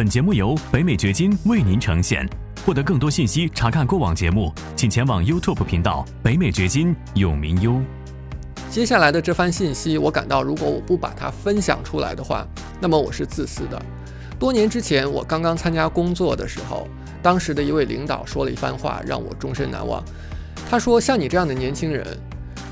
[0.00, 2.26] 本节目由北美掘金为您呈现。
[2.64, 7.78] 获得更多信息，查看过往节目，请前往 YouTube 频道“北美掘金”永明优。
[8.70, 12.48] 接下来的这番信息，我感到如果我不把它分享出来的话，
[12.80, 13.78] 那么我是自私的。
[14.38, 16.88] 多年之前，我刚刚参加工作的时候，
[17.22, 20.02] 当时的一位领导说了一番话，让我终身难忘。
[20.70, 22.06] 他说：“像你这样的年轻人，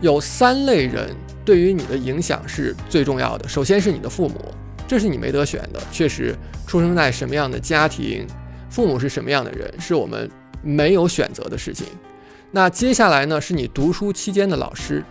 [0.00, 1.14] 有三类人
[1.44, 3.48] 对于你的影响是最重要的。
[3.48, 4.52] 首先是你的父母，
[4.92, 6.36] 这是你没得选的，确实
[6.66, 8.26] 出生在什么样的家庭，
[8.68, 10.30] 父母是什么样的人，是我们
[10.62, 11.86] 没有选择的事情。
[12.50, 15.02] 那接下来呢，是你读书期间的老师，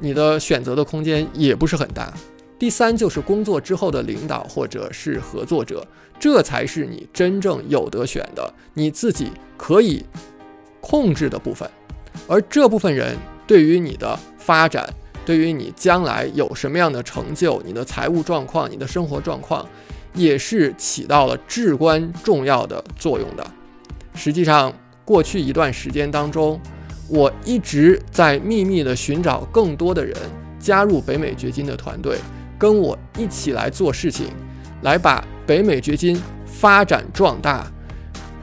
[0.00, 2.10] 你的选择的空间也不是很大。”
[2.58, 5.86] 第三就是工作之后的领导或者是合作者，
[6.18, 10.06] 这才是你真正有得选的，你自己可以
[10.80, 11.70] 控制的部分。
[12.26, 13.14] 而这部分人
[13.46, 14.88] 对于你的发展，
[15.28, 19.62] 对于你将来有什么样的成就，你的财务状况、你的生活状况，
[20.14, 23.46] 也是起到了至关重要的作用的。
[24.14, 24.72] 实际上，
[25.04, 26.58] 过去一段时间当中，
[27.08, 30.16] 我一直在秘密的寻找更多的人
[30.58, 32.16] 加入北美掘金的团队。
[32.56, 34.28] 跟我一起来做事情，
[34.80, 37.70] 来把北美掘金发展壮大，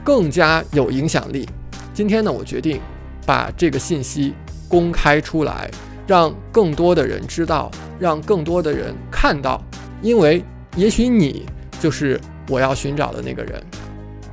[0.04, 1.48] 更加有影响力。
[1.92, 2.80] 今天呢，我决定
[3.26, 4.32] 把这个信息
[4.68, 5.68] 公开出来，
[6.06, 9.60] 让更多的人知道，让更多的人看到，
[10.00, 10.44] 因为
[10.76, 11.44] 也许你
[11.80, 13.60] 就是我要寻找的那个人。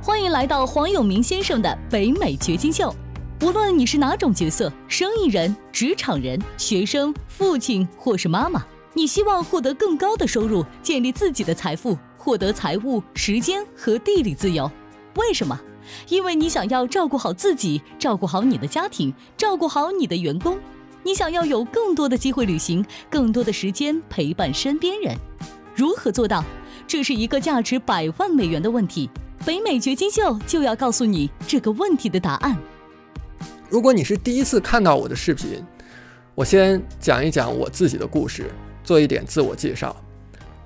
[0.00, 2.94] 欢迎来到黄永明先生的北美掘金秀。
[3.42, 8.64] 无论你是哪种角色，生意人、职场人、学生、父亲或是妈妈。
[8.92, 14.70] 你希望获得更高的收入，建立自己的财富，获得财务、时间和地理自由。
[15.16, 15.60] 为什么？
[16.08, 20.56] 因为你想要照顾好自己，照顾好你的家庭，照顾好你的员工。
[21.04, 25.14] 你想要有更多的机会旅行，更多的时间陪伴身边人。
[25.76, 26.42] 如何做到？
[26.86, 29.10] 这是一个价值百万美元的问题。
[29.44, 32.58] 北美掘金秀就要告诉你这个问题的答案。
[33.68, 35.62] 如果你是第一次看到我的视频，
[36.34, 38.50] 我先讲一讲我自己的故事。
[38.82, 39.96] 做一点自我介绍。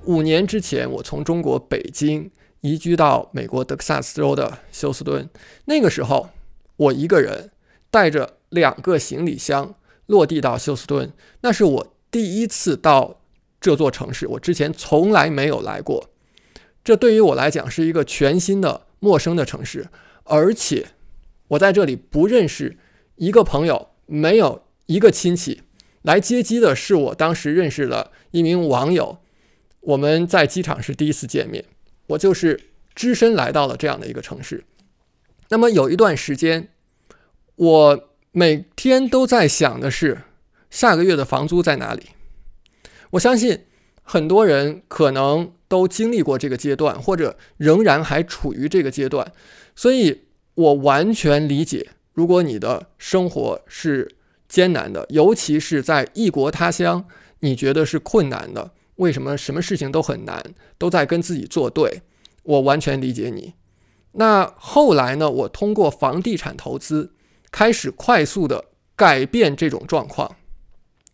[0.05, 2.29] 五年之前，我从中国北京
[2.61, 5.29] 移居到美国德克萨斯州的休斯敦。
[5.65, 6.29] 那个时候，
[6.77, 7.51] 我一个人
[7.91, 9.75] 带着两个行李箱
[10.09, 11.13] 落地到休斯敦。
[11.41, 13.21] 那是我第一次到
[13.61, 16.11] 这座城市，我之前从来没有来过。
[16.85, 19.89] 这对于我来讲是一个全新的、陌生的城市，
[20.25, 20.89] 而且
[21.49, 22.77] 我在这里不认识
[23.17, 25.63] 一个朋友，没有一个亲戚。
[26.03, 29.19] 来接机的是我当时认识的一名网友，
[29.81, 31.65] 我们在机场是第一次见面。
[32.07, 32.59] 我就是
[32.95, 34.65] 只身来到了这样的一个城市。
[35.51, 36.69] 那么有一段时间，
[37.57, 38.08] 我
[38.39, 40.23] 每天都在想的是
[40.71, 42.11] 下个月的房租在哪里。
[43.11, 43.65] 我相信
[44.05, 49.33] 很多人可能都经历过这个阶段，或者仍然还处于这个阶段，
[49.75, 50.23] 所以
[50.55, 54.15] 我完全理解，如果你的生活是。
[54.49, 57.05] 艰难的，尤其是在异国他乡，
[57.41, 58.71] 你觉得是困难的。
[58.97, 60.43] 为什么什么事情都很难，
[60.79, 62.01] 都在跟自己作对？
[62.45, 63.53] 我完全理解你。
[64.13, 65.31] 那后来呢？
[65.31, 67.13] 我通过房地产投资，
[67.51, 68.65] 开始快速的
[68.95, 70.37] 改变这种状况。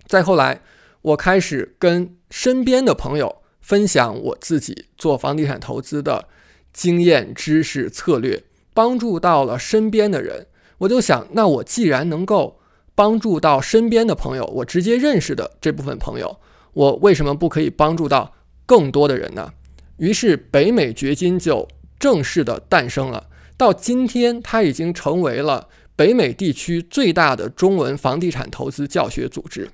[0.06, 0.60] 再后来，
[1.02, 6.28] 我开始跟身边的朋友分享我自己做房地产投资的
[6.72, 10.46] 经验、知识、策略，帮助到了身边的人。
[10.78, 12.60] 我就想，那我既然能够。
[12.96, 16.38] 帮助到身边的朋友，我直接认识的这部分朋友，
[16.74, 18.32] 我为什么不可以帮助到
[18.66, 19.52] 更多的人呢？
[19.96, 21.66] 于是北美掘金就
[21.98, 23.28] 正式的诞生了。
[23.56, 29.70] 到今天，它已经成为了北美地区最大的中文房地产投资教学组织。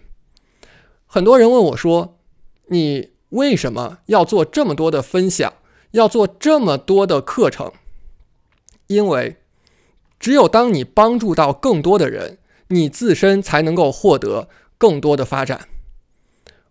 [1.07, 2.19] 很多人问我说
[2.69, 5.53] ：“你为什么要做这么多的分享，
[5.93, 7.73] 要做这么多的课程？”
[8.89, 9.37] 因为
[10.19, 12.39] 只有当你帮助到更多的人。
[12.73, 14.49] 你自身才能够获得
[14.79, 15.67] 更多的发展。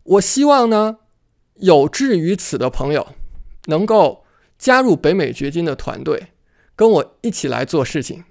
[0.04, 1.00] 我希望呢，
[1.56, 3.06] 有志于此的朋友
[3.66, 4.24] 能够
[4.58, 6.28] 加入北美掘金的团队，
[6.74, 8.24] 跟我一起来做事情。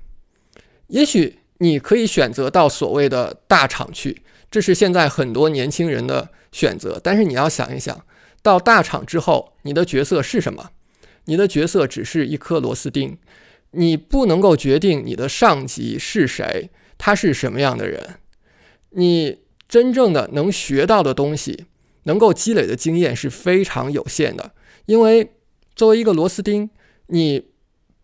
[0.88, 7.00] 也许你可以选择到所谓的大厂去，这是现在很多年轻人的选择。
[7.02, 8.04] 但是你要想一想，
[8.42, 10.70] 到大厂之后，你的角色是什么？
[11.24, 13.18] 你的角色只是一颗螺丝钉，
[13.72, 16.70] 你不能够决定你的上级是谁。
[16.96, 18.16] 他是什么样的人？
[18.90, 21.66] 你真正的能学到的东西，
[22.04, 24.52] 能够积累的经验是非常有限的。
[24.86, 25.34] 因为
[25.76, 26.70] 作为一个螺丝钉，
[27.08, 27.50] 你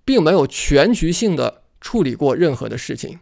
[0.05, 3.21] 并没有全局性的处理过任何的事情，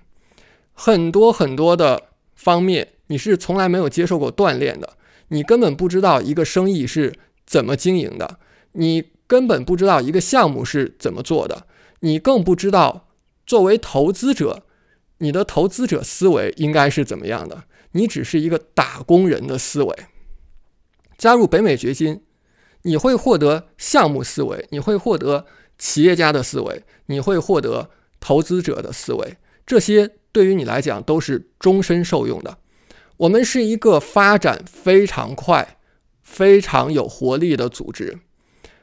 [0.73, 4.97] 很多很多的方面你是从来没有接受过锻炼的。
[5.29, 7.13] 你根本不知道一个生意是
[7.45, 8.39] 怎么经营的，
[8.75, 11.67] 你根本不知道一个项目是怎么做的，
[12.01, 13.09] 你更不知道
[13.45, 14.63] 作为投资者，
[15.19, 17.65] 你的投资者思维应该是怎么样的。
[17.93, 19.97] 你只是一个打工人的思维。
[21.19, 22.23] 加入北美掘金，
[22.83, 27.91] 你会获得项目思维，你会获得企业家的思维，你会获得
[28.23, 29.37] 投资者的思维。
[29.67, 32.57] 这些对于你来讲都是终身受用的。
[33.17, 35.77] 我们是一个发展非常快、
[36.23, 38.21] 非常有活力的组织。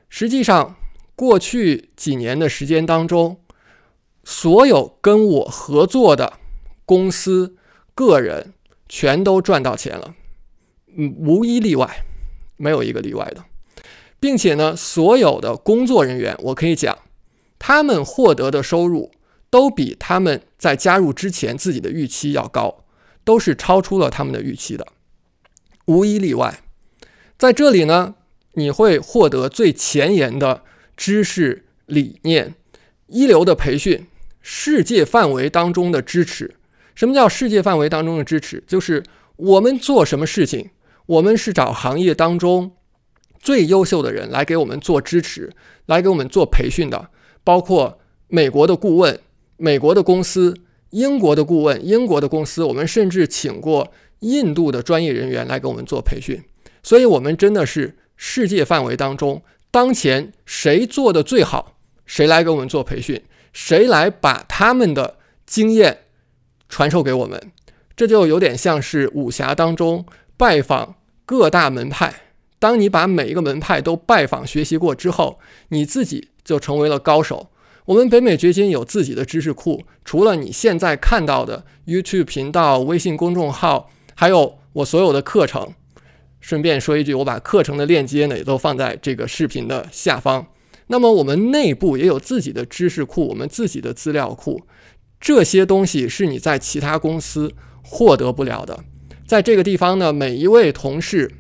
[0.10, 0.76] 实际上，
[1.16, 3.42] 过去几年的时间当中，
[4.24, 6.34] 所有跟我合作的
[6.86, 7.56] 公司、
[7.96, 8.54] 个人
[8.88, 10.16] 全都赚到钱了，
[10.96, 12.04] 嗯，无一例外，
[12.58, 13.44] 没有一个例外的。
[14.22, 16.98] 并且呢，所有的工作人员，我可以讲，
[17.58, 19.12] 他们获得的收入
[19.50, 22.86] 都比他们在加入之前自己的预期要高。
[23.26, 24.88] 都是超出了他们的预期的，
[25.86, 26.64] 无一例外。
[27.38, 28.16] 在这里呢，
[28.54, 30.64] 你会获得最前沿的
[30.98, 32.56] 知识理念、
[33.06, 34.08] 一流的培训、
[34.42, 36.56] 世界范围当中的支持。
[36.96, 38.64] 什么叫世界范围当中的支持？
[38.66, 39.04] 就是
[39.36, 40.72] 我们做什么事情，
[41.06, 42.72] 我们是找行业当中
[43.40, 45.54] 最优秀的人来给我们做支持，
[45.86, 47.12] 来给我们做培训的，
[47.44, 49.20] 包括美国的顾问、
[49.60, 50.56] 美国的公司。
[50.92, 56.42] 英国的顾问，英国的公司，我们甚至请过印度的专业人员来给我们做培训，
[56.82, 61.78] 所以，我们真的是世界范围当中，当前谁做的最好，
[62.08, 63.22] 谁来给我们做培训，
[63.54, 66.06] 谁来把他们的经验
[66.68, 67.40] 传授给我们，
[67.96, 70.04] 这就有点像是武侠当中
[70.36, 70.96] 拜访
[71.28, 72.12] 各大门派，
[72.58, 77.52] 当你把每一个门派都拜访学习过之后，你自己就成为了高手。
[77.90, 85.74] 我们北美掘金有自己的知识库，除了你现在看到的 YouTube 频道、微信公众号，还有我所有的课程。
[86.40, 90.46] 顺便说一句，我把课程的链接呢也都放在这个视频的下方。
[90.86, 94.62] 那么我们内部也有自己的知识库，我们自己的资料库，
[95.20, 97.52] 这些东西是你在其他公司
[97.82, 98.84] 获得不了的。
[99.26, 101.32] 在这个地方呢，每一位同事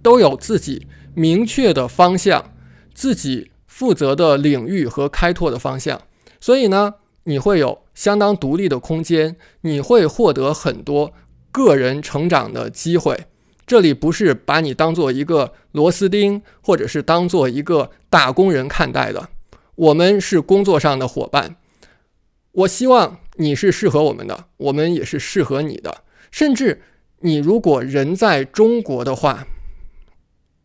[0.00, 2.54] 都有自己明确的方向，
[2.94, 3.48] 自己。
[3.72, 6.02] 负责的领域和开拓的方向，
[6.38, 11.14] 所以呢，你会有相当独立的空间，你会获得很多
[11.50, 13.24] 个人成长的机会。
[13.66, 19.30] 这里不是把你当做一个螺丝钉，或者是当做一个打工人看待的。
[19.74, 21.56] 我们是工作上的伙伴，
[22.52, 26.02] 我希望你是适合我们的，我们也是适合你的。
[26.30, 26.82] 甚至
[27.20, 29.46] 你如果人在中国的话，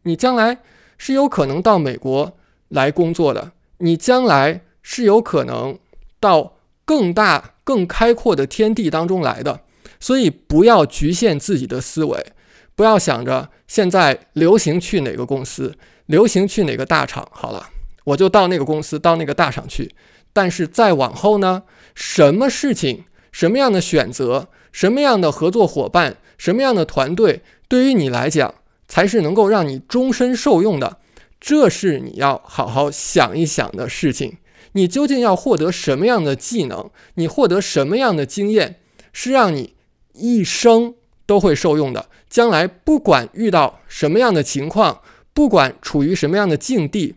[0.04, 0.60] 你将来
[0.98, 2.38] 是有可能到美国。
[2.70, 5.78] 来工作的，你将来是有可能
[6.20, 9.62] 到更大、更开阔的天地当中来的，
[10.00, 12.34] 所以不要局限自己的思维，
[12.76, 15.76] 不要想着现在流行去哪个公司，
[16.06, 17.70] 流行去哪个大厂，好了，
[18.06, 19.94] 我就到那个公司、到那个大厂去。
[20.34, 21.64] 但是再往后呢，
[21.96, 28.54] 什么事情、什么样的选择、什么样的合作伙伴、什么样的团队，对于你来讲
[28.88, 31.00] 才是能够让你终身受用的。
[31.40, 34.38] 这是你要好好想一想的事情。
[34.74, 36.90] 你究竟要获得什么样的技能？
[37.16, 38.80] 你获得什么样的经验，
[39.14, 39.76] 是让你
[40.14, 40.96] 一生
[41.26, 42.10] 都会受用的。
[42.30, 45.02] 将来不管遇到什么样的情况，
[45.34, 47.16] 不管处于什么样的境地，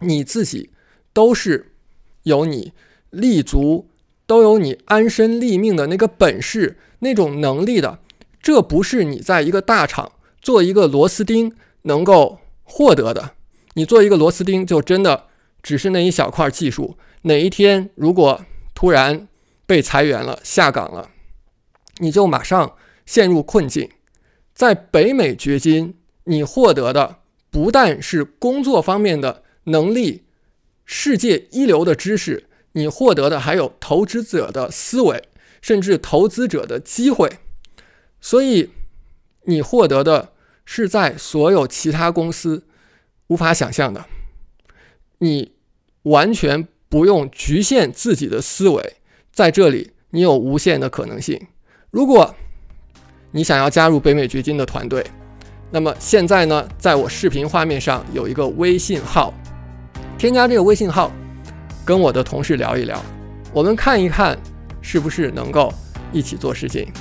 [0.00, 0.70] 你自己
[1.12, 1.72] 都是
[2.22, 2.72] 有你
[3.10, 3.88] 立足，
[4.26, 7.98] 都有你安身立命的那个本事、那种能力的。
[8.40, 12.38] 这不是你在一个大厂做一个螺丝钉能够。
[12.74, 13.32] 获得的，
[13.74, 15.26] 你做一个螺丝钉，就真的
[15.62, 16.96] 只是那一小块技术。
[17.24, 19.28] 哪一天如果突然
[19.66, 21.10] 被裁员了、下岗了，
[21.98, 22.74] 你就马上
[23.04, 23.90] 陷入困境。
[24.54, 27.18] 在北美掘金，你获得的
[27.50, 30.22] 不但是工作方面的能力、
[30.86, 35.22] 世界一流的知识，你获得的还有投资者的思维，
[35.60, 37.30] 甚至投资者的机会。
[38.18, 38.70] 所以，
[39.42, 40.31] 你获得的。
[40.64, 42.64] 是在所有其他公司
[43.28, 44.04] 无法想象的。
[45.18, 45.52] 你
[46.02, 48.96] 完全不用局限自己的思维，
[49.32, 51.40] 在这里你有无限的可能性。
[51.90, 52.34] 如果
[53.30, 55.04] 你想要加入北美掘金的团队，
[55.70, 59.32] 那么现在呢，在我视频画面上有一个微信号，
[60.18, 61.10] 添加这个微信号，
[61.84, 63.02] 跟我的同事聊一聊，
[63.54, 64.38] 我们看一看
[64.82, 65.72] 是不是能够
[66.12, 66.92] 一起做事情。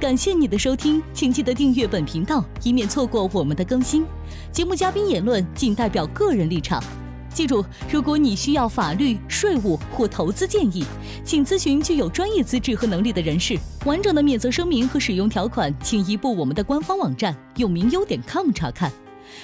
[0.00, 4.06] 感谢你的收听，请记得订阅本频道，以免错过我们的更新。
[4.52, 6.80] 节目嘉宾言论仅代表个人立场。
[7.34, 10.84] 记住，如果你需要法律、税务或投资建议，
[11.24, 13.58] 请咨询具有专业资质和能力的人士。
[13.86, 18.92] 完整的免责声明和使用条款，请移步我们的官方网站永明优点 com 查看。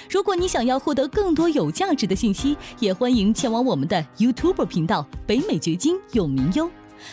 [0.09, 6.69] 如果你想要获得更多有价值的信息，也欢迎前往我们的 YouTube 频道“北美掘金永明优”，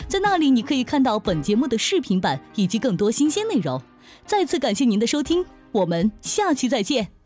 [0.08, 3.80] 在那里你可以看到本节目的视频版以及更多新鲜内容。
[4.26, 7.21] 再次感谢您的收听，我们下期再见。